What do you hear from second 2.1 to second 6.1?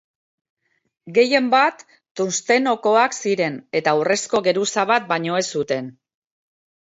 tungstenokoak ziren, eta urrezko geruza bat baino ez zuten.